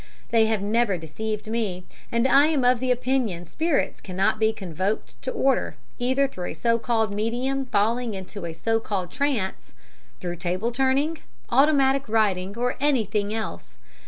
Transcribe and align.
They 0.31 0.47
have 0.47 0.63
never 0.63 0.97
deceived 0.97 1.47
me, 1.47 1.83
and 2.11 2.27
I 2.27 2.47
am 2.47 2.65
of 2.65 2.79
the 2.79 2.89
opinion 2.89 3.45
spirits 3.45 4.01
cannot 4.01 4.39
be 4.39 4.51
convoked 4.51 5.21
to 5.21 5.29
order, 5.29 5.75
either 5.99 6.27
through 6.27 6.47
a 6.49 6.53
so 6.55 6.79
called 6.79 7.11
medium 7.13 7.67
falling 7.67 8.15
into 8.15 8.45
a 8.47 8.53
so 8.53 8.79
called 8.79 9.11
trance, 9.11 9.75
through 10.19 10.37
table 10.37 10.71
turning, 10.71 11.19
automatic 11.51 12.09
writing, 12.09 12.57
or 12.57 12.77
anything 12.79 13.31
else. 13.31 13.77